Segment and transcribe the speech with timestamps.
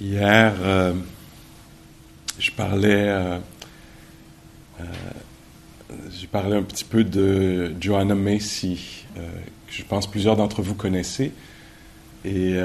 [0.00, 0.92] Hier, euh,
[2.40, 3.38] je parlais, euh,
[4.80, 4.84] euh,
[6.32, 11.32] un petit peu de Joanna Macy, que je pense plusieurs d'entre vous connaissez,
[12.24, 12.56] et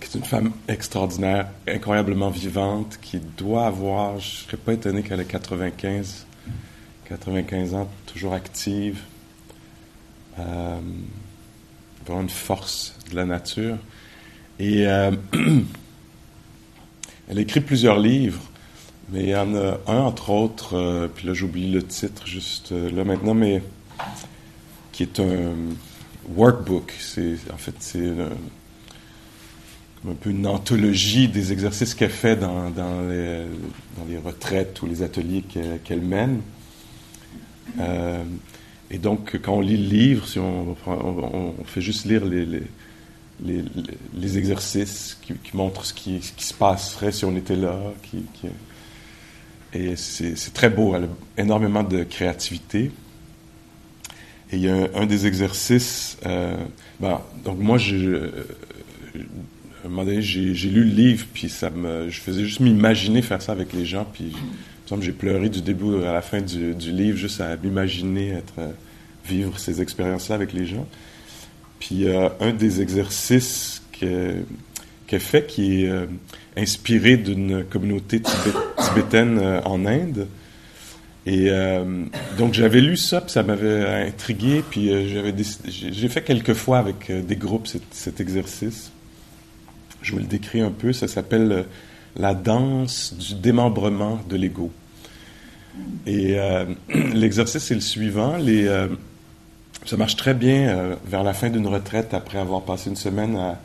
[0.00, 5.04] qui est une femme extraordinaire, incroyablement vivante, qui doit avoir, je ne serais pas étonné
[5.04, 6.26] qu'elle ait 95,
[7.08, 8.98] 95 ans, toujours active,
[10.36, 13.78] vraiment une force de la nature.
[14.58, 15.10] Et euh,
[17.28, 18.42] elle écrit plusieurs livres,
[19.10, 22.72] mais il y en a un, entre autres, euh, puis là j'oublie le titre juste
[22.72, 23.62] euh, là maintenant, mais
[24.92, 25.54] qui est un
[26.36, 26.92] workbook.
[26.98, 28.10] C'est, en fait, c'est
[30.08, 32.70] un peu une anthologie des exercices qu'elle fait dans,
[33.08, 35.42] les, retraites ou les ateliers
[35.84, 36.42] qu'elle, mène.
[38.90, 40.76] et donc, quand on lit le livre, si on,
[41.64, 42.62] fait juste lire les
[43.44, 47.78] les, exercices qui, montrent ce qui, ce qui, se passerait si on était là.
[49.74, 52.90] Et c'est très beau, elle a énormément de créativité.
[54.50, 56.54] Et il y a un, des exercices, euh,
[57.00, 62.60] ben, donc moi, à un moment donné, j'ai lu le livre, puis je faisais juste
[62.60, 64.34] m'imaginer faire ça avec les gens, puis
[65.00, 68.74] j'ai pleuré du début à la fin du, livre, juste à m'imaginer être,
[69.26, 70.86] vivre ces expériences-là avec les gens.
[71.82, 74.44] Puis euh, un des exercices qu'elle
[75.18, 76.06] fait, qui est euh,
[76.56, 80.28] inspiré d'une communauté tibétaine euh, en Inde.
[81.26, 81.50] Et
[82.36, 85.32] donc j'avais lu ça, puis ça m'avait intrigué, puis j'avais
[85.68, 88.90] j'ai fait quelques fois avec des groupes cet, exercice.
[90.02, 91.66] Je vous le décris un peu, ça s'appelle
[92.16, 94.72] la danse du démembrement de l'ego.
[96.08, 96.36] Et
[97.14, 98.68] l'exercice est le suivant, les
[99.84, 103.36] ça marche très bien euh, vers la fin d'une retraite, après avoir passé une semaine
[103.36, 103.58] à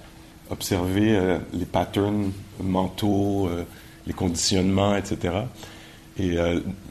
[0.50, 3.64] observer euh, les patterns mentaux, euh,
[4.08, 5.34] les conditionnements, etc.
[6.20, 6.36] Et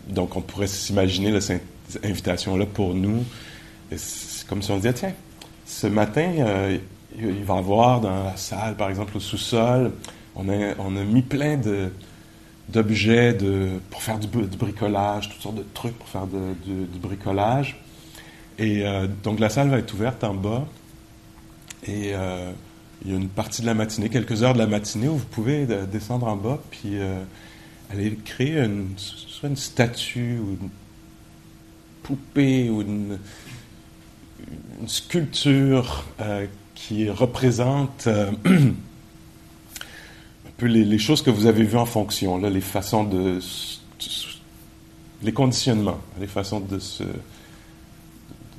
[0.06, 1.60] donc, on pourrait s'imaginer cette
[2.04, 3.24] invitation-là pour nous.
[3.96, 5.14] C'est comme si on disait, tiens,
[5.64, 6.30] ce matin,
[7.18, 9.90] il va y avoir dans la salle, par exemple, au sous-sol,
[10.36, 11.90] on a, on a mis plein de
[12.68, 17.76] d'objets de, pour faire du, bricolage, toutes sortes de trucs pour faire du bricolage.
[18.58, 20.66] Et euh, donc la salle va être ouverte en bas.
[21.86, 22.52] Et euh,
[23.04, 25.26] il y a une partie de la matinée, quelques heures de la matinée, où vous
[25.26, 27.22] pouvez descendre en bas, puis euh,
[27.90, 30.70] aller créer une, soit une statue ou une
[32.02, 33.18] poupée ou une,
[34.86, 36.04] sculpture
[36.74, 38.34] qui représente un
[40.56, 43.40] peu les, les, choses que vous avez vues en fonction, là, les façons de,
[45.22, 47.04] les conditionnements, les façons de se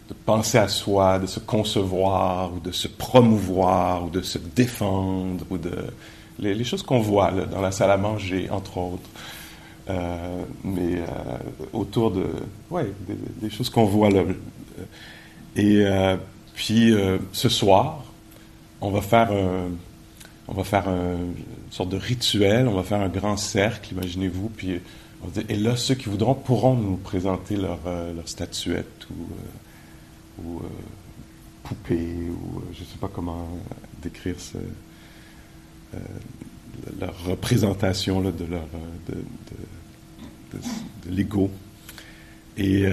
[0.07, 5.45] de penser à soi, de se concevoir, ou de se promouvoir, ou de se défendre,
[5.49, 5.73] ou de
[6.39, 9.09] les, choses qu'on voit dans la salle à manger, entre autres.
[9.89, 11.37] Euh, mais euh,
[11.71, 12.25] autour de,
[12.69, 12.91] ouais,
[13.41, 14.23] des, choses qu'on voit là.
[15.55, 16.17] Et euh,
[16.55, 16.93] puis
[17.31, 18.03] ce soir,
[18.81, 19.69] on va faire un,
[20.47, 21.33] on va faire une
[21.71, 24.81] sorte de rituel, on va faire un grand cercle, imaginez-vous, puis
[25.49, 27.79] et là, ceux qui voudront pourront nous présenter leur,
[28.15, 29.33] leur statuette ou
[30.43, 30.61] ou euh,
[31.63, 33.47] poupée, ou euh, je ne sais pas comment
[34.01, 35.99] décrire ce, euh,
[36.99, 38.67] leur représentation là, de leur
[39.07, 39.15] de,
[40.53, 41.51] de, l'ego.
[42.57, 42.85] Et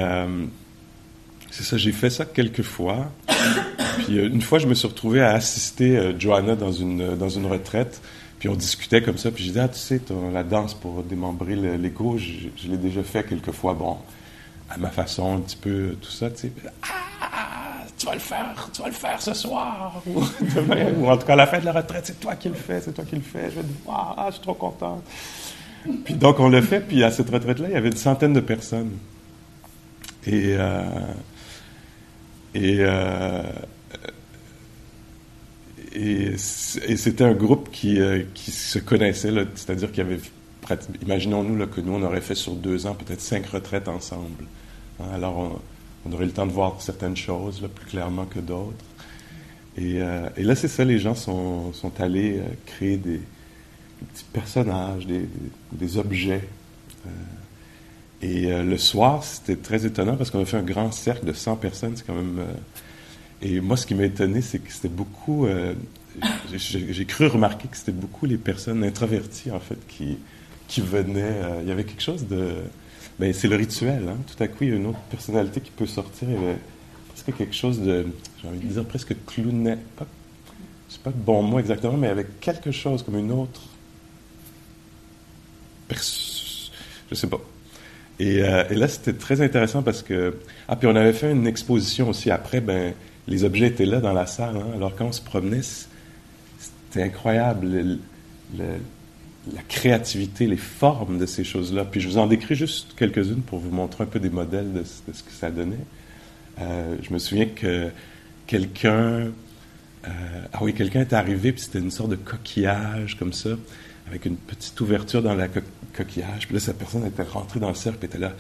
[1.50, 3.10] c'est ça, j'ai fait ça quelques fois.
[3.98, 8.02] Puis une fois, je me suis retrouvé à assister Joanna dans une, dans une retraite.
[8.38, 9.30] Puis on discutait comme ça.
[9.30, 10.00] Puis j'ai dit, ah, tu sais,
[10.32, 13.74] la danse pour démembrer l'ego, je, je l'ai déjà fait quelques fois.
[13.74, 13.98] Bon,
[14.70, 16.52] à ma façon, un petit peu, tout ça, tu sais.
[16.82, 17.13] Ah,
[18.04, 20.20] tu vas le faire, tu vas le faire ce soir, ou
[20.54, 22.54] demain, ou en tout cas à la fin de la retraite, c'est toi qui le
[22.54, 25.02] fais, c'est toi qui le fais, je vais te voir, ah, je suis trop content.
[26.04, 28.40] Puis donc on le fait, puis à cette retraite-là, il y avait une centaine de
[28.40, 28.92] personnes.
[30.26, 30.82] Et, euh,
[32.54, 33.42] et, euh,
[35.94, 40.20] et, c'était un groupe qui, euh, qui se connaissait, c'est-à-dire qu'il y avait
[41.02, 44.46] imaginons-nous que nous, on aurait fait sur deux ans peut-être cinq retraites ensemble.
[44.98, 45.60] Hein, alors, on,
[46.12, 48.84] aurait le temps de voir certaines choses plus clairement que d'autres.
[49.76, 53.20] Et, euh, là, c'est ça, les gens sont, allés euh, créer des,
[54.12, 56.48] petits personnages, des, objets.
[57.06, 57.10] Euh,
[58.22, 61.56] et le soir, c'était très étonnant parce qu'on a fait un grand cercle de 100
[61.56, 61.92] personnes.
[61.96, 62.42] C'est quand même.
[63.42, 65.46] et moi, ce qui m'a étonné, c'est que c'était beaucoup.
[66.54, 70.16] j'ai cru remarquer que c'était beaucoup les personnes introverties, en fait, qui,
[70.68, 71.22] qui venait.
[71.22, 72.54] Euh, il y avait quelque chose de.
[73.18, 74.08] Ben, c'est le rituel.
[74.08, 74.16] Hein.
[74.26, 76.28] Tout à coup, il y a une autre personnalité qui peut sortir.
[76.28, 76.58] Il y avait
[77.08, 78.06] presque quelque chose de.
[78.42, 79.78] J'ai envie de dire presque clownet.
[79.98, 80.04] Je
[80.88, 83.62] c'est pas le bon mot exactement, mais avec quelque chose comme une autre.
[85.90, 87.40] Je sais pas.
[88.18, 90.36] Et, euh, et là, c'était très intéressant parce que.
[90.68, 92.94] Ah, puis on avait fait une exposition aussi après, ben,
[93.26, 94.56] les objets étaient là dans la salle.
[94.56, 94.66] Hein.
[94.74, 97.98] Alors quand on se promenait, c'était incroyable
[99.52, 101.84] la créativité, les formes de ces choses-là.
[101.84, 104.82] Puis je vous en décris juste quelques-unes pour vous montrer un peu des modèles de,
[104.84, 105.76] ce que ça donnait.
[106.60, 107.90] Euh, je me souviens que
[108.46, 108.92] quelqu'un,
[110.06, 110.10] euh,
[110.52, 113.50] ah oui, quelqu'un est arrivé, puis c'était une sorte de coquillage comme ça,
[114.08, 115.48] avec une petite ouverture dans la
[115.92, 116.46] coquillage.
[116.46, 118.32] Puis là, cette personne était rentrée dans le cercle, était là.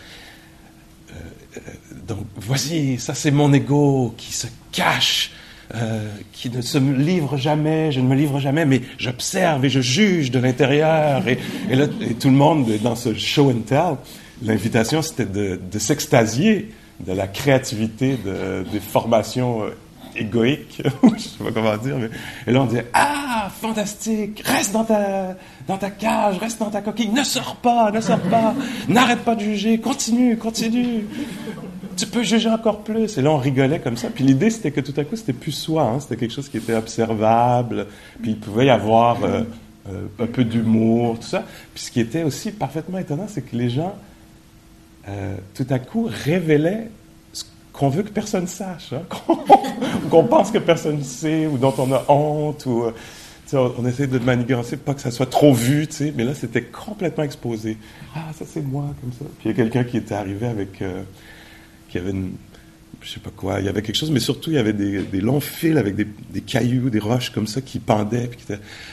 [1.10, 1.60] Euh,
[2.06, 5.32] donc, voici, ça c'est mon ego qui se cache
[5.74, 9.80] euh, qui ne se livre jamais, je ne me livre jamais, mais j'observe et je
[9.80, 11.22] juge de l'intérieur.
[11.26, 11.38] Et,
[11.74, 13.96] là, tout le monde, dans ce show and tell,
[14.42, 16.70] l'invitation, c'était de, s'extasier
[17.00, 18.16] de la créativité
[18.72, 19.70] des formations euh,
[20.16, 20.82] égoïques,
[21.16, 22.10] je sais pas comment dire, mais,
[22.46, 25.34] et là on disait, ah, fantastique, reste dans ta,
[25.66, 28.54] dans ta cage, reste dans ta coquille, ne sors pas, ne sors pas,
[28.88, 31.04] n'arrête pas de juger, continue, continue
[31.96, 33.18] tu peux juger encore plus.
[33.18, 34.08] Et là, on rigolait comme ça.
[34.08, 35.82] Puis l'idée, c'était que tout à coup, c'était plus soi.
[35.82, 36.00] Hein.
[36.00, 37.86] C'était quelque chose qui était observable.
[38.22, 39.42] Puis il pouvait y avoir euh,
[39.88, 41.44] euh, un peu d'humour, tout ça.
[41.74, 43.94] Puis ce qui était aussi parfaitement étonnant, c'est que les gens,
[45.08, 46.90] euh, tout à coup, révélaient
[47.32, 48.92] ce qu'on veut que personne sache.
[48.92, 49.02] Hein.
[50.10, 52.84] qu'on pense que personne ne sait, ou dont on a honte, ou...
[53.52, 57.76] on essaie de manigancer, pas que ça soit trop vu, mais là, c'était complètement exposé.
[58.14, 59.24] Ah, ça, c'est moi, comme ça.
[59.38, 60.82] Puis il y a quelqu'un qui était arrivé avec
[61.94, 62.14] il y avait
[63.04, 65.20] je sais pas quoi, il y avait quelque chose, mais surtout il y avait des,
[65.20, 68.30] longs fils avec des, cailloux, des roches comme ça qui pendaient,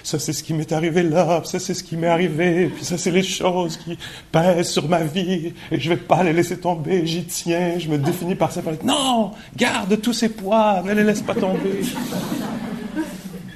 [0.03, 2.97] ça c'est ce qui m'est arrivé là, ça c'est ce qui m'est arrivé, puis ça
[2.97, 3.97] c'est les choses qui
[4.31, 7.97] pèsent sur ma vie, et je vais pas les laisser tomber, j'y tiens, je me
[7.97, 11.81] définis par ça, non, garde tous ces poids, ne les laisse pas tomber.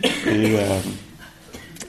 [0.03, 0.79] et, euh,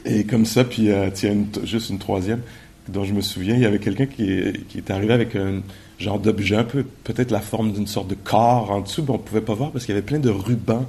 [0.05, 2.41] et comme ça, puis euh, tiens, juste une troisième
[2.89, 5.63] dont je me souviens, il y avait quelqu'un qui, qui est arrivé avec un
[5.99, 9.19] genre d'objet, un peu peut-être la forme d'une sorte de corps en dessous, mais on
[9.19, 10.87] pouvait pas voir parce qu'il y avait plein de rubans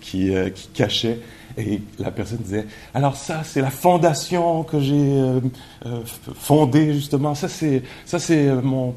[0.00, 1.20] qui, euh, qui cachaient.
[1.58, 5.40] Et la personne disait, alors ça, c'est la fondation que j'ai euh,
[5.86, 6.00] euh,
[6.34, 7.34] fondée, justement.
[7.34, 8.94] Ça, c'est, ça, c'est mon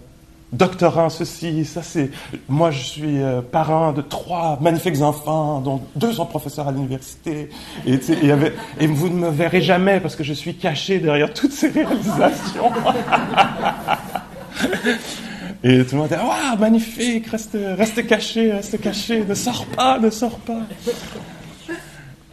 [0.51, 2.11] doctorant ceci, ça c'est...
[2.47, 3.17] Moi, je suis
[3.51, 7.49] parent de trois magnifiques enfants, dont deux sont professeurs à l'université.
[7.87, 8.31] Et, et,
[8.79, 12.71] et vous ne me verrez jamais parce que je suis caché derrière toutes ces réalisations.
[15.63, 19.97] Et tout le monde dit Waouh, magnifique, reste, reste caché, reste caché, ne sors pas,
[19.97, 20.61] ne sors pas.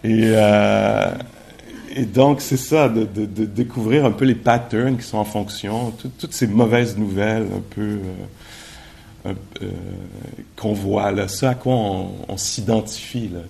[0.02, 1.12] Et, euh,
[1.94, 5.92] et donc, c'est ça, de, de, découvrir un peu les patterns qui sont en fonction,
[6.18, 8.00] toutes ces mauvaises nouvelles un peu
[9.26, 9.70] euh, euh,
[10.56, 13.40] qu'on voit, là, ce à quoi on, s'identifie, là.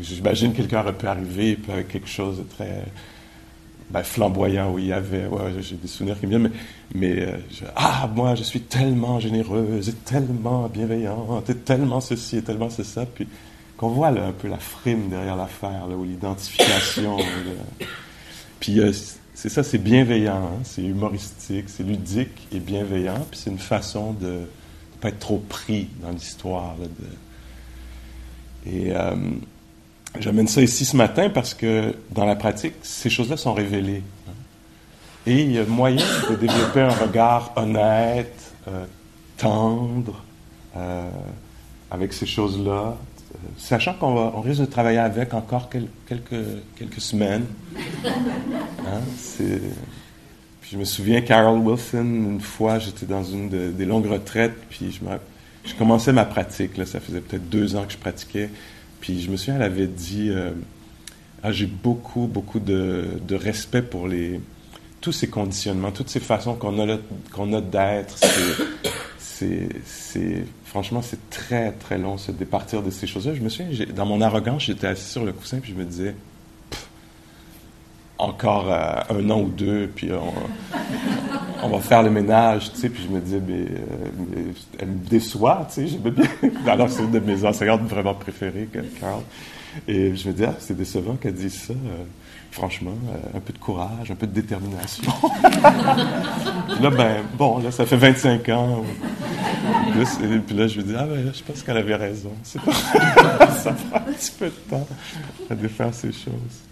[0.00, 2.84] J'imagine quelqu'un aurait pu arriver avec quelque chose de très
[3.92, 5.28] ben, flamboyant où il y avait,
[5.60, 6.50] j'ai des souvenirs qui me viennent,
[6.94, 7.36] mais, euh,
[7.76, 12.84] ah, moi, je suis tellement généreuse et tellement bienveillante et tellement ceci et tellement c'est
[12.84, 13.28] ça, puis
[13.76, 17.18] qu'on voit un peu la frime derrière l'affaire, là, ou l'identification.
[18.60, 18.92] puis euh,
[19.34, 24.14] c'est ça, c'est bienveillant, hein, c'est humoristique, c'est ludique et bienveillant, puis c'est une façon
[24.14, 24.46] de ne
[25.02, 26.76] pas être trop pris dans l'histoire.
[28.64, 29.14] Et euh,
[30.20, 34.02] J'amène ça ici ce matin parce que dans la pratique, ces choses-là sont révélées.
[34.28, 34.32] Hein.
[35.26, 38.84] Et il y a moyen de développer un regard honnête, euh,
[39.38, 40.22] tendre,
[40.76, 41.08] euh,
[41.90, 46.44] avec ces choses-là, euh, sachant qu'on on risque de travailler avec encore quelques,
[46.76, 47.46] quelques semaines.
[48.04, 49.00] Hein,
[50.60, 54.90] puis je me souviens, Carol Wilson, une fois, j'étais dans une des longues retraites, puis
[54.92, 55.00] je,
[55.70, 56.76] je commençais ma pratique.
[56.76, 58.50] Là, ça faisait peut-être deux ans que je pratiquais.
[59.02, 60.52] Puis je me souviens, elle avait dit euh,
[61.42, 64.40] ah, J'ai beaucoup, beaucoup de, respect pour les,
[65.00, 68.16] tous ces conditionnements, toutes ces façons qu'on a, d'être.
[69.18, 73.34] C'est, franchement, c'est très, très long, se départir de ces choses-là.
[73.34, 76.14] Je me souviens, dans mon arrogance, j'étais assis sur le coussin, puis je me disais
[78.22, 80.10] encore euh, un an ou deux, puis
[81.62, 85.08] on, va faire le ménage, tu sais, puis je me disais, mais, euh, elle me
[85.08, 86.28] déçoit, tu sais, j'aimais bien,
[86.66, 88.68] alors c'est une de mes enseignantes vraiment préférées,
[89.00, 89.22] Carl,
[89.88, 92.04] et je me disais, ah, c'est décevant qu'elle dise ça, euh,
[92.50, 92.94] franchement,
[93.34, 95.12] un peu de courage, un peu de détermination.
[96.80, 98.84] là, ben, bon, là, ça fait 25 ans,
[99.88, 103.96] et puis là, je me dis, ah ben, je pense qu'elle avait raison, ça prend
[103.96, 104.86] un petit peu de temps
[105.50, 106.71] à défaire ces choses.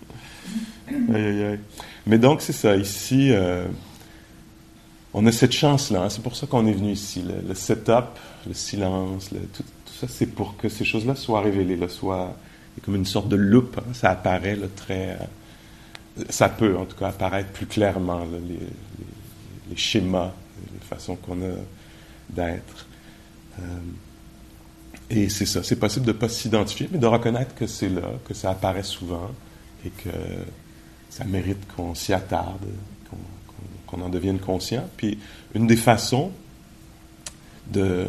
[2.07, 2.77] Mais donc, c'est ça.
[2.77, 3.67] Ici, euh,
[5.15, 6.03] on a cette chance-là.
[6.03, 6.11] Hein.
[6.11, 7.25] C'est pour ça qu'on est venu ici.
[7.47, 9.65] Le, setup, le silence, tout,
[10.01, 12.37] ça, c'est pour que ces choses-là soient révélées, là, soient
[12.85, 13.79] comme une sorte de loupe.
[13.79, 13.93] Hein.
[13.93, 15.11] ça apparaît très.
[15.11, 20.33] Euh, ça peut, en tout cas, apparaître plus clairement, les, schémas,
[20.73, 21.55] les façons qu'on a
[22.31, 22.87] d'être.
[23.59, 23.63] Euh,
[25.11, 25.63] et c'est ça.
[25.63, 28.83] C'est possible de ne pas s'identifier, mais de reconnaître que c'est là, que ça apparaît
[28.83, 29.31] souvent
[29.85, 30.11] et que
[31.11, 32.65] ça mérite qu'on s'y attarde,
[33.87, 34.89] qu'on en devienne conscient.
[34.97, 35.19] Puis
[35.55, 36.31] une des façons
[37.71, 38.07] de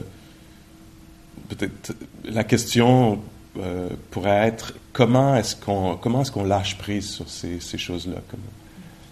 [1.49, 1.93] peut-être
[2.23, 3.19] la question
[3.57, 8.17] euh, pourrait être comment est-ce qu'on est-ce lâche prise sur ces, choses-là?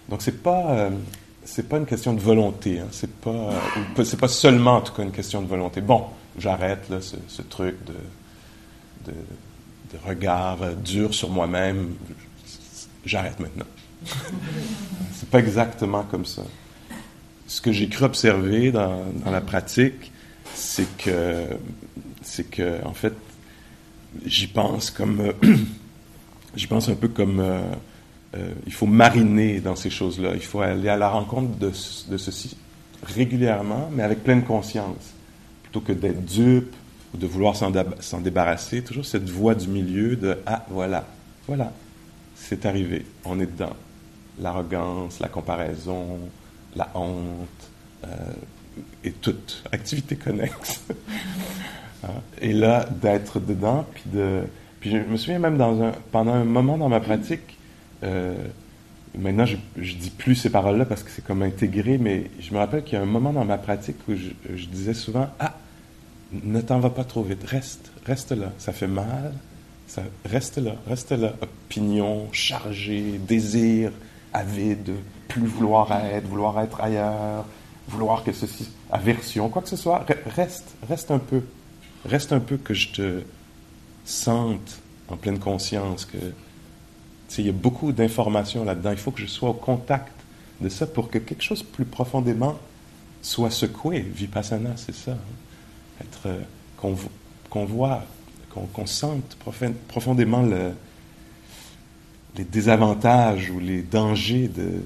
[0.08, 0.90] Donc c'est pas euh,
[1.44, 3.50] c'est pas une question de volonté hein, c'est pas
[4.04, 5.80] c'est pas seulement en tout cas une question de volonté.
[5.80, 6.04] Bon
[6.38, 7.76] j'arrête ce, truc
[9.04, 9.12] de
[10.06, 11.94] regard dur sur moi-même.
[13.04, 13.66] J'arrête maintenant
[15.12, 16.42] c'est pas exactement comme ça
[17.46, 20.12] ce que j'ai cru observer dans, la pratique
[20.54, 21.46] c'est que
[22.22, 23.14] c'est que, en fait,
[24.24, 25.32] j'y pense comme.
[26.56, 27.38] J'y pense un peu comme.
[27.38, 27.60] Euh,
[28.34, 30.32] euh, il faut mariner dans ces choses-là.
[30.34, 32.56] Il faut aller à la rencontre de, ceci
[33.04, 35.14] régulièrement, mais avec pleine conscience.
[35.62, 36.74] Plutôt que d'être dupe
[37.14, 41.06] ou de vouloir s'en débarrasser, toujours cette voie du milieu de Ah, voilà,
[41.46, 41.72] voilà,
[42.34, 43.76] c'est arrivé, on est dedans.
[44.40, 46.18] L'arrogance, la comparaison,
[46.74, 47.70] la honte,
[49.04, 50.82] et toute activité connexe.
[52.02, 52.22] Hein?
[52.40, 54.44] Et là, d'être dedans, puis de...
[54.80, 57.58] Puis je me souviens même dans un, pendant un moment dans ma pratique,
[58.02, 58.34] euh,
[59.14, 62.58] maintenant je, je dis plus ces paroles-là parce que c'est comme intégré, mais je me
[62.58, 65.58] rappelle qu'il y a un moment dans ma pratique où je, je disais souvent, ah,
[66.32, 69.34] ne t'en va pas trop vite, reste, reste là, ça fait mal,
[69.86, 73.92] ça, reste là, reste là, opinion chargée, désir
[74.32, 74.94] avide,
[75.28, 77.44] plus vouloir être, vouloir être ailleurs,
[77.88, 81.42] vouloir que ceci, aversion, quoi que ce soit, reste, reste un peu,
[82.04, 83.22] reste un peu que je te
[84.04, 86.18] sente en pleine conscience que
[87.38, 88.90] il y a beaucoup d'informations là-dedans.
[88.90, 90.12] Il faut que je sois au contact
[90.60, 92.58] de ça pour que quelque chose plus profondément
[93.22, 94.00] soit secoué.
[94.00, 95.12] Vipassana, c'est ça.
[95.12, 96.02] Hein.
[96.02, 96.40] Être euh,
[96.76, 98.02] qu'on voit,
[98.52, 99.36] qu'on sente
[99.88, 100.72] profondément le,
[102.36, 104.82] les désavantages ou les dangers de,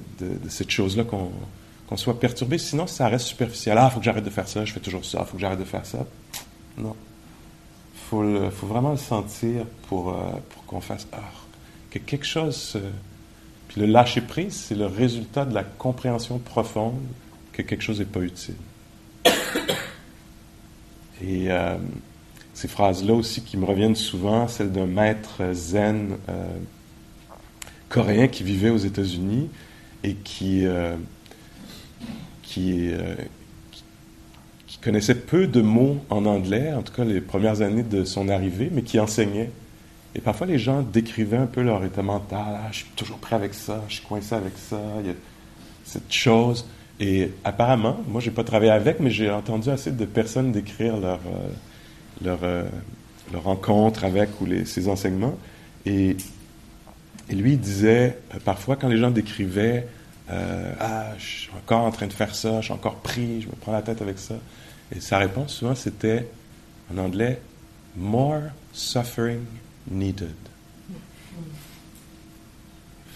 [0.49, 2.57] cette chose-là, qu'on soit perturbé.
[2.57, 3.77] Sinon, ça reste superficiel.
[3.77, 5.65] Ah, faut que j'arrête de faire ça, je fais toujours ça, faut que j'arrête de
[5.65, 6.05] faire ça.
[6.77, 6.95] Non.
[7.93, 11.17] Il faut, faut, vraiment le sentir pour, euh, pour qu'on fasse ah,
[11.91, 12.77] que quelque chose.
[13.67, 16.99] puis le lâcher prise, c'est le résultat de la compréhension profonde
[17.53, 18.55] que quelque chose n'est pas utile.
[21.21, 21.77] Et euh,
[22.53, 26.47] ces phrases-là aussi qui me reviennent souvent, celle d'un maître zen euh,
[27.95, 29.47] coréen qui vivait aux États-Unis
[30.03, 30.65] et qui,
[32.43, 32.91] qui,
[34.83, 38.69] connaissait peu de mots en anglais, en tout cas les premières années de son arrivée,
[38.71, 39.49] mais qui enseignait.
[40.13, 42.39] Et parfois, les gens décrivaient un peu leur état mental.
[42.39, 45.15] Ah, je suis toujours prêt avec ça, je suis coincé avec ça, il y a
[45.85, 46.65] cette chose.
[46.99, 50.97] Et apparemment, moi, je n'ai pas travaillé avec, mais j'ai entendu assez de personnes décrire
[50.97, 51.49] leur, euh,
[52.23, 52.63] leur, euh,
[53.33, 55.37] leur, rencontre avec ou les, ses enseignements.
[55.85, 56.15] Et,
[57.29, 59.87] et lui, disait, euh, parfois, quand les gens décrivaient
[60.27, 63.53] Ah, je suis encore en train de faire ça, je suis encore pris, je me
[63.61, 64.35] prends la tête avec ça.
[64.93, 66.27] Et sa réponse souvent c'était
[66.93, 67.41] en anglais
[67.97, 68.41] More
[68.73, 69.45] suffering
[69.89, 70.35] needed.
[71.31, 71.43] Il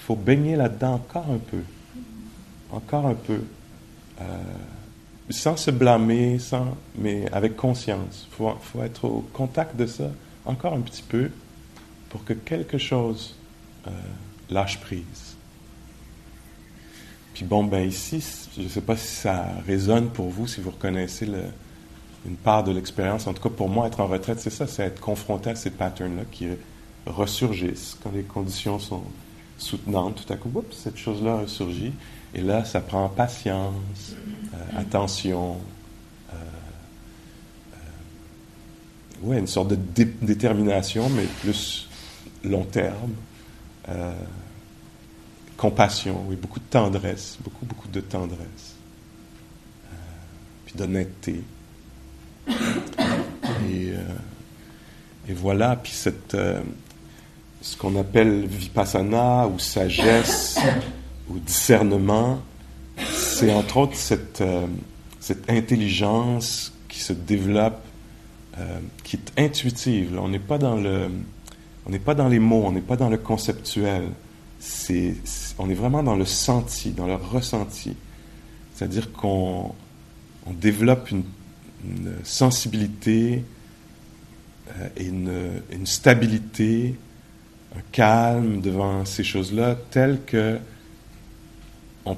[0.05, 1.61] faut baigner là-dedans encore un peu.
[2.71, 3.41] Encore un peu.
[4.21, 4.25] Euh,
[5.29, 8.27] sans se blâmer, sans, mais avec conscience.
[8.31, 10.09] Il faut, faut, être au contact de ça
[10.45, 11.29] encore un petit peu
[12.09, 13.35] pour que quelque chose
[13.89, 15.35] euh, lâche prise.
[17.33, 18.23] Puis bon, ben ici,
[18.57, 21.43] je ne sais pas si ça résonne pour vous, si vous reconnaissez le,
[22.25, 23.27] une part de l'expérience.
[23.27, 25.69] En tout cas, pour moi, être en retraite, c'est ça, c'est être confronté à ces
[25.69, 26.47] patterns-là qui
[27.05, 29.03] ressurgissent quand les conditions sont
[29.57, 30.25] soutenantes.
[30.25, 31.93] Tout à coup, oups, cette chose-là ressurgit.
[32.33, 34.13] Et là, ça prend patience,
[34.53, 35.57] euh, attention,
[36.33, 36.35] euh,
[39.37, 39.77] une sorte de
[40.21, 41.87] détermination, mais plus
[42.43, 43.13] long terme
[45.59, 48.75] compassion, oui, beaucoup de tendresse, beaucoup, beaucoup de tendresse.
[49.85, 49.95] Euh,
[50.65, 51.43] puis d'honnêteté.
[52.47, 53.97] Et, euh,
[55.27, 56.61] et, voilà, puis cette, euh,
[57.61, 60.57] ce qu'on appelle vipassana ou sagesse
[61.29, 62.41] ou discernement,
[63.11, 64.41] c'est entre autres cette,
[65.19, 67.81] cette intelligence qui se développe,
[69.03, 70.17] qui est intuitive.
[70.21, 71.09] On n'est pas dans le,
[71.89, 74.03] on n'est pas dans les mots, on n'est pas dans le conceptuel
[75.57, 77.95] on est vraiment dans le senti, dans le ressenti.
[78.75, 79.73] C'est-à-dire qu'on
[80.45, 81.23] on développe une,
[82.23, 83.45] sensibilité
[84.77, 86.95] euh, et une, stabilité
[87.73, 90.59] un calme devant ces choses-là, tel que
[92.05, 92.15] on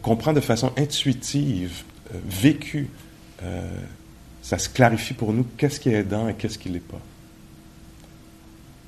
[0.00, 1.82] comprend de façon intuitive,
[2.14, 2.88] euh, vécue.
[3.42, 3.68] Euh,
[4.42, 7.00] ça se clarifie pour nous qu'est-ce qui est aidant et qu'est-ce qui l'est pas.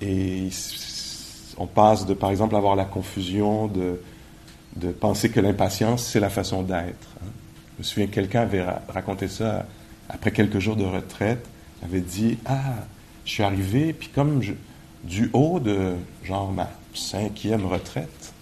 [0.01, 0.49] Et
[1.57, 4.01] on passe de, par exemple, avoir la confusion de,
[5.01, 7.09] penser que l'impatience, c'est la façon d'être.
[7.23, 7.31] Hein.
[7.75, 9.67] Je me souviens, quelqu'un avait raconté ça
[10.09, 11.47] après quelques jours de retraite,
[11.83, 12.75] avait dit Ah,
[13.25, 14.41] je suis arrivé, puis comme
[15.05, 18.33] du haut de genre ma cinquième retraite,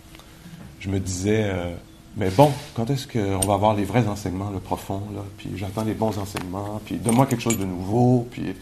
[0.81, 1.75] je me disais euh,
[2.17, 5.85] Mais bon, quand est-ce qu'on va avoir les vrais enseignements, le profond, là, puis j'attends
[5.85, 8.55] les bons enseignements, puis donne-moi quelque chose de nouveau, puis.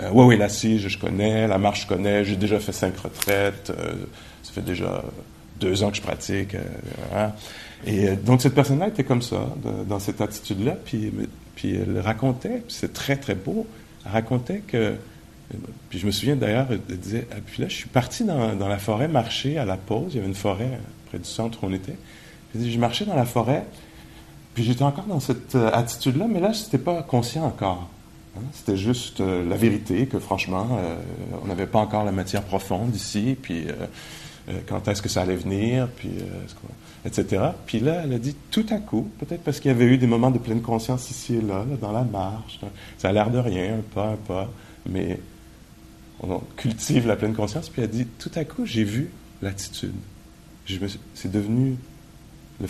[0.00, 3.70] Euh, oui, oui, l'assise, je connais, la marche, je connais, j'ai déjà fait cinq retraites,
[3.70, 3.94] euh,
[4.42, 5.02] ça fait déjà
[5.58, 6.54] deux ans que je pratique.
[7.14, 7.32] Hein.
[7.86, 9.46] Et donc, cette personne-là était comme ça,
[9.88, 11.10] dans cette attitude-là, puis
[11.56, 13.66] puis elle racontait, c'est très, très beau,
[14.04, 14.94] elle racontait que.
[15.88, 18.78] Puis je me souviens d'ailleurs, elle disait ah, Puis là, je suis parti dans, la
[18.78, 20.12] forêt marcher à la pause.
[20.12, 21.96] Il y avait une forêt près du centre où on était.
[22.52, 23.64] Puis je marchais dans la forêt,
[24.54, 27.88] puis j'étais encore dans cette euh, attitude-là, mais là, je n'étais pas conscient encore.
[28.36, 28.44] Hein.
[28.52, 30.96] C'était juste euh, la vérité que, franchement, euh,
[31.42, 33.66] on n'avait pas encore la matière profonde ici, puis
[34.68, 36.10] quand est-ce que ça allait venir, puis
[37.04, 37.46] etc.
[37.66, 40.06] Puis là, elle a dit tout à coup, peut-être parce qu'il y avait eu des
[40.06, 42.60] moments de pleine conscience ici et là, dans la marche,
[42.96, 44.48] ça a l'air de rien, un pas, un pas,
[44.88, 45.18] mais
[46.20, 49.10] on cultive la pleine conscience, puis elle a dit tout à coup, j'ai vu
[49.42, 49.94] l'attitude.
[51.14, 51.76] C'est devenu
[52.60, 52.68] le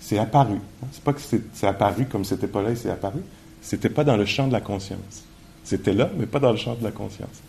[0.00, 0.58] c'est apparu.
[0.92, 3.20] C'est pas que c'est apparu comme c'était pas là et c'est apparu.
[3.60, 5.24] C'était pas dans le champ de la conscience.
[5.64, 7.42] C'était là, mais pas dans le champ de la conscience.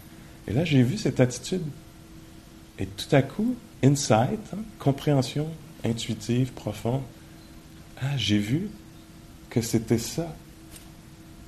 [0.47, 1.63] Et là, j'ai vu cette attitude.
[2.79, 5.47] Et tout à coup, insight, hein, compréhension,
[5.83, 7.01] intuitive, profonde.
[8.01, 8.69] Ah, j'ai vu
[9.49, 10.35] que c'était ça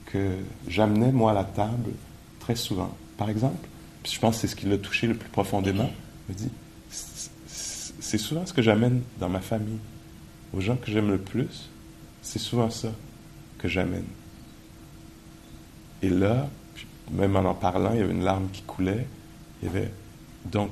[0.05, 1.91] que j'amenais moi à la table
[2.39, 2.95] très souvent.
[3.17, 3.67] Par exemple,
[4.05, 5.91] je pense que c'est ce qui l'a touché le plus profondément,
[6.29, 6.49] me dit,
[6.87, 9.79] c'est souvent ce que j'amène dans ma famille.
[10.53, 11.69] Aux gens que j'aime le plus,
[12.21, 12.91] c'est souvent ça
[13.57, 14.05] que j'amène.
[16.03, 16.47] Et là,
[17.11, 19.07] même en en parlant, il y avait une larme qui coulait.
[19.61, 19.91] Il y avait
[20.45, 20.71] donc,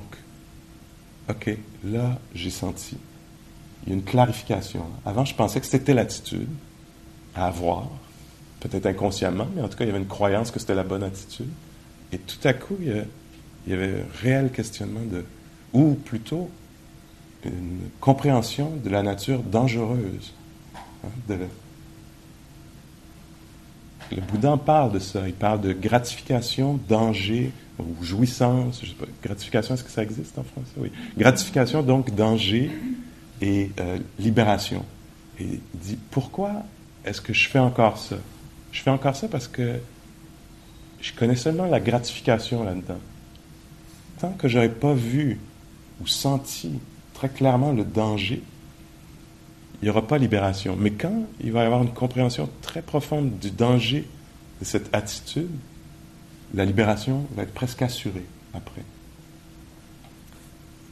[1.28, 2.96] ok, là, j'ai senti
[3.84, 4.84] il y a une clarification.
[5.04, 6.48] Avant, je pensais que c'était l'attitude
[7.34, 7.88] à avoir,
[8.60, 11.02] peut-être inconsciemment, mais en tout cas, il y avait une croyance que c'était la bonne
[11.02, 11.48] attitude.
[12.12, 13.04] Et tout à coup, il
[13.66, 15.24] y, avait un réel questionnement de,
[15.72, 16.50] ou plutôt
[17.44, 20.32] une compréhension de la nature dangereuse.
[21.04, 21.08] Hein,
[24.14, 25.26] le Bouddha parle de ça.
[25.26, 28.80] Il parle de gratification, danger ou jouissance.
[28.82, 30.72] Je sais pas, gratification, est-ce que ça existe en français?
[30.76, 30.92] Oui.
[31.16, 32.70] Gratification, donc danger,
[33.40, 34.84] et euh, libération.
[35.38, 35.44] Et
[35.74, 36.62] il dit, pourquoi
[37.04, 38.16] est-ce que je fais encore ça?
[38.70, 39.78] Je fais encore ça parce que
[41.00, 43.00] je connais seulement la gratification là-dedans.
[44.20, 45.40] Tant que je n'aurais pas vu
[46.00, 46.70] ou senti
[47.14, 48.42] très clairement le danger,
[49.82, 50.76] il n'y aura pas libération.
[50.78, 54.08] Mais quand il va y avoir une compréhension très profonde du danger
[54.60, 55.50] de cette attitude,
[56.54, 58.84] la libération va être presque assurée après.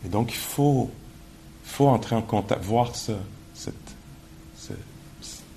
[0.05, 0.90] Et donc il faut
[1.62, 3.14] faut entrer en contact, voir ça,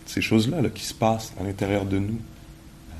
[0.05, 2.95] ces choses-là là, qui se passent à l'intérieur de nous, euh,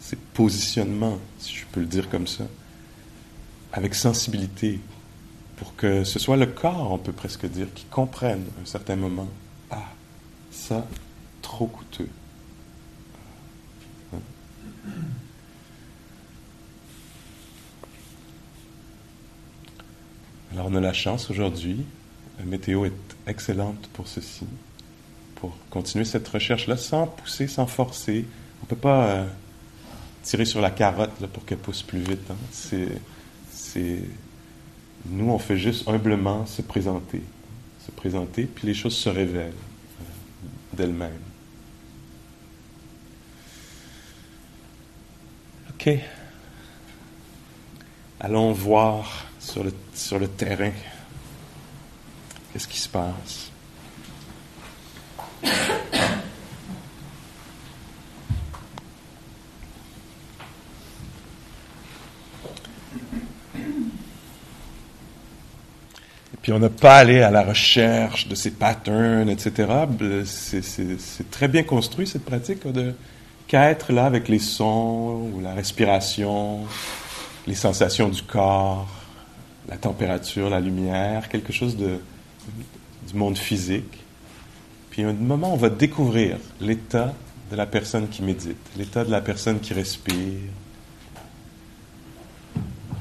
[0.00, 2.44] ces positionnements, si je peux le dire comme ça,
[3.72, 4.80] avec sensibilité,
[5.56, 8.96] pour que ce soit le corps, on peut presque dire, qui comprenne à un certain
[8.96, 9.28] moment,
[10.58, 10.86] ça,
[11.42, 12.08] trop coûteux.
[20.52, 21.84] Alors on a la chance aujourd'hui
[22.38, 22.92] la météo est
[23.26, 24.46] excellente pour ceci,
[25.34, 28.24] pour continuer cette recherche-là sans pousser, sans forcer.
[28.60, 29.26] On ne peut pas euh,
[30.22, 32.30] tirer sur la carotte pour qu'elle pousse plus vite.
[32.30, 32.36] Hein.
[33.50, 34.02] C'est,
[35.06, 37.22] nous, on fait juste humblement se présenter,
[37.84, 39.52] se présenter, puis les choses se révèlent
[40.78, 41.20] d'elles-mêmes.
[45.70, 45.90] OK.
[48.20, 50.72] Allons voir sur le, sur le terrain
[52.52, 53.50] Qu'est-ce qui se passe?
[66.52, 69.86] On n'a pas allé à la recherche de ces patterns, etc.
[70.24, 72.94] C'est très bien construit cette pratique de
[73.46, 76.60] qu'à être là avec les sons ou la respiration,
[77.46, 78.88] les sensations du corps,
[79.68, 81.88] la température, la lumière, quelque chose du
[83.14, 84.04] monde physique.
[84.90, 87.14] Puis à un moment, on va découvrir l'état
[87.50, 90.50] de la personne qui médite, l'état de la personne qui respire.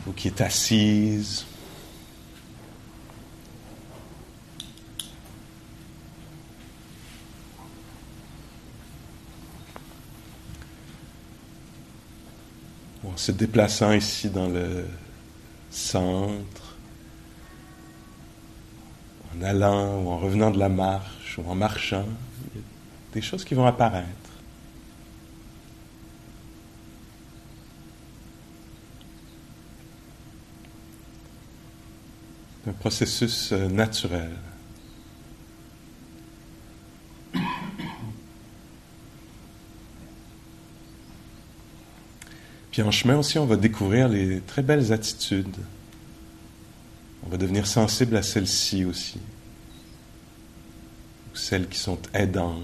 [0.06, 1.46] Vous qui est assise.
[13.18, 14.86] Se déplaçant ici dans le
[15.72, 16.76] centre,
[19.36, 22.06] en allant ou en revenant de la marche ou en marchant,
[22.54, 22.66] il y a
[23.14, 24.08] des choses qui vont apparaître.
[32.68, 34.32] un processus euh, naturel.
[42.78, 45.58] Puis en chemin aussi, on va découvrir les très belles attitudes.
[47.26, 49.18] On va devenir sensible à celles-ci aussi,
[51.34, 52.62] ou celles qui sont aidantes.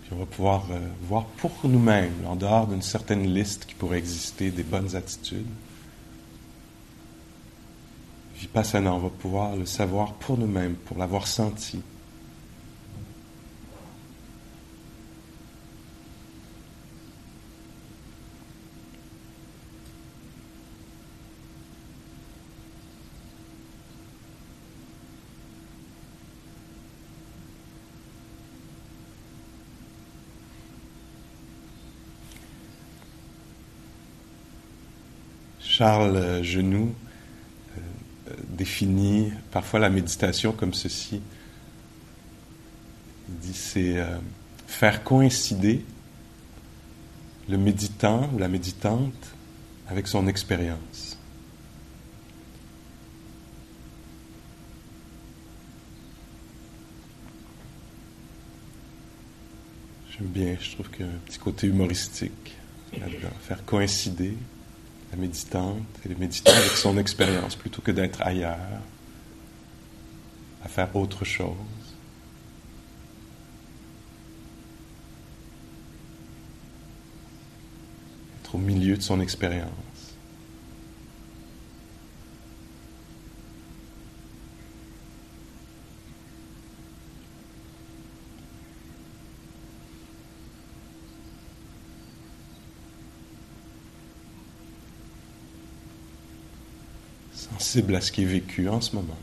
[0.00, 3.98] Puis on va pouvoir euh, voir pour nous-mêmes, en dehors d'une certaine liste qui pourrait
[3.98, 5.44] exister des bonnes attitudes.
[8.36, 11.82] Vipassana, on va pouvoir le savoir pour nous-mêmes, pour l'avoir senti.
[35.78, 36.92] Charles Genoux
[37.76, 41.20] euh, définit parfois la méditation comme ceci.
[43.28, 44.18] Il dit c'est euh,
[44.66, 45.84] faire coïncider
[47.48, 49.36] le méditant ou la méditante
[49.86, 51.16] avec son expérience.
[60.10, 62.56] J'aime bien, je trouve qu'il y a un petit côté humoristique
[62.98, 64.34] là-dedans, faire coïncider
[65.10, 68.58] la méditante et le méditant avec son expérience plutôt que d'être ailleurs,
[70.64, 71.54] à faire autre chose.
[78.42, 79.68] Être au milieu de son expérience.
[97.38, 99.16] Sensible à ce qui est vécu en ce moment.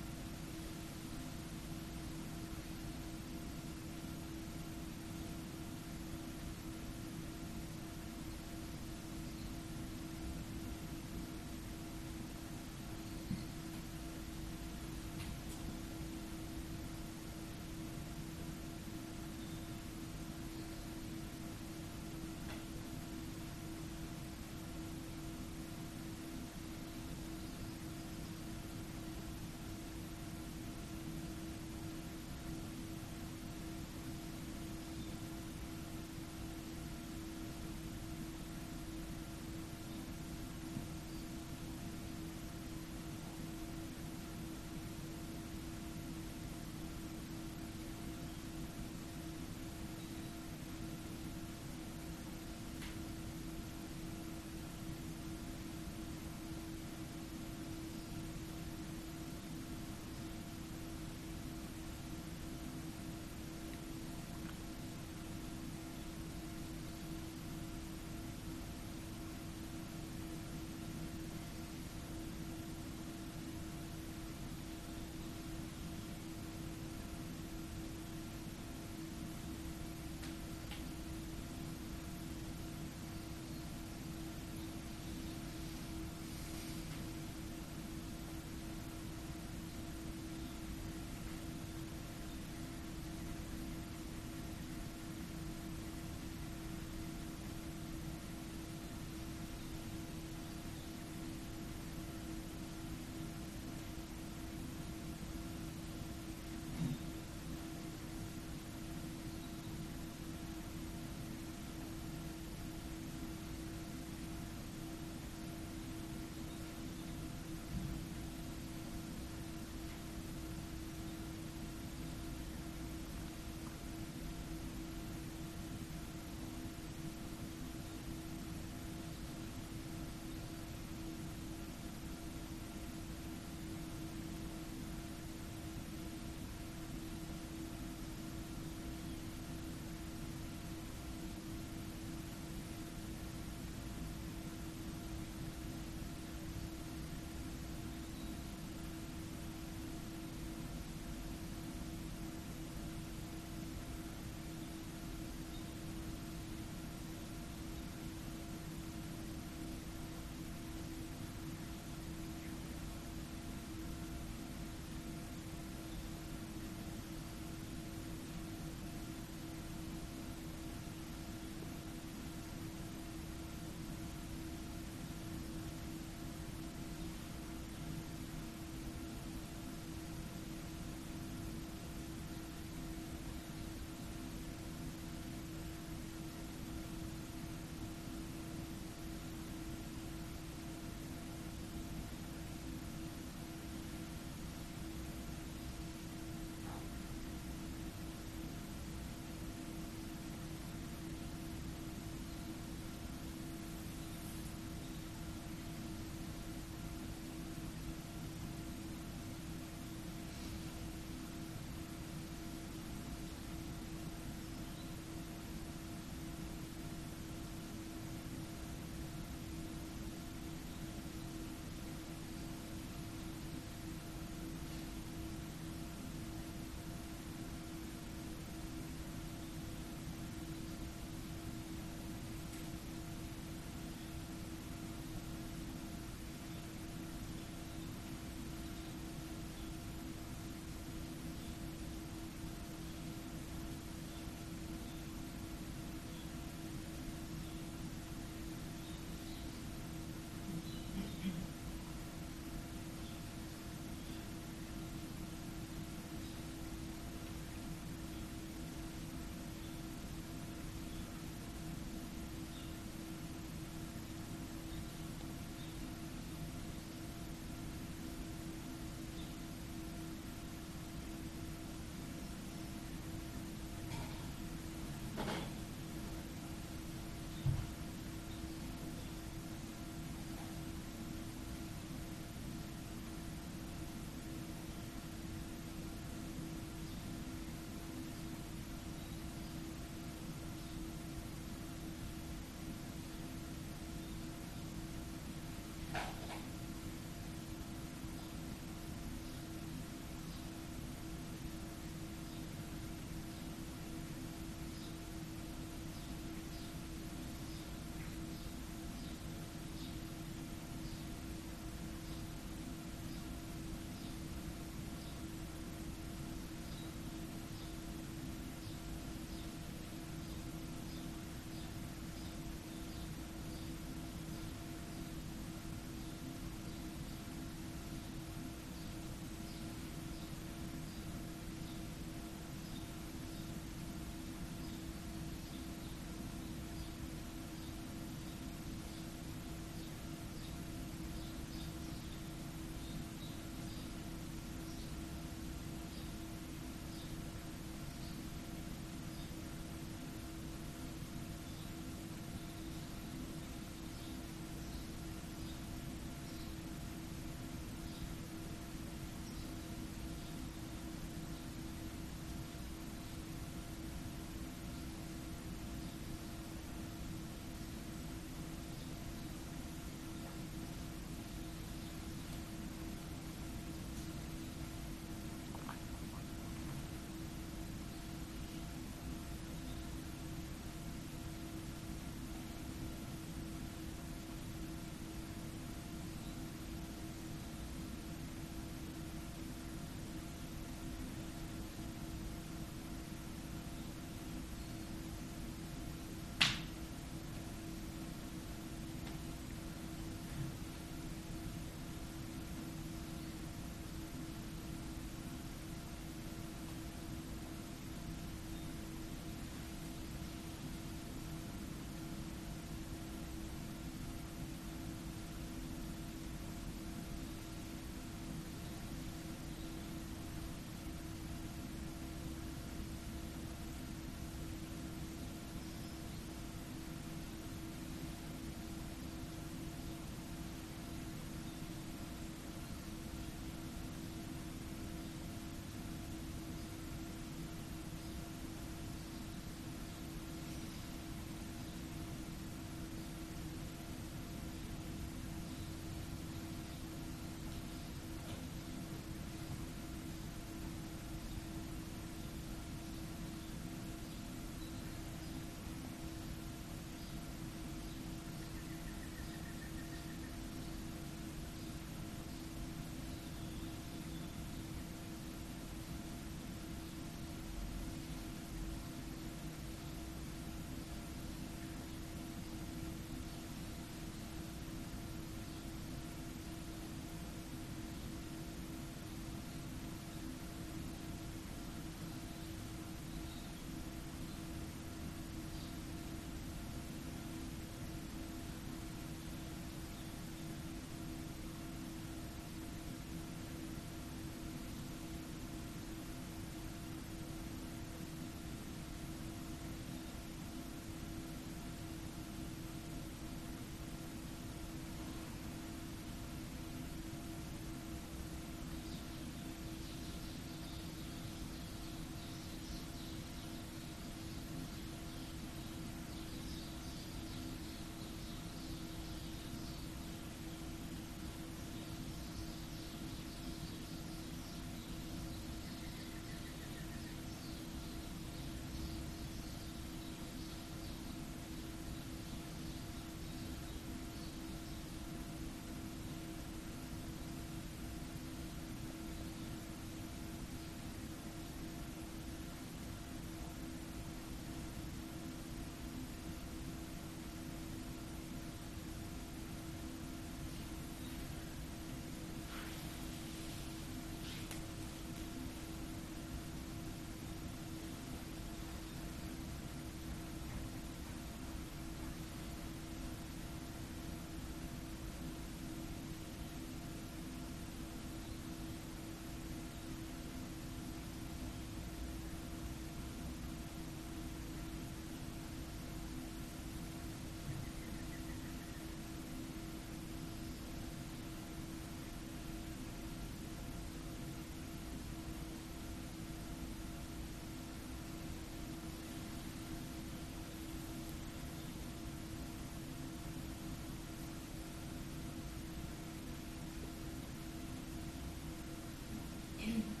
[599.63, 600.00] in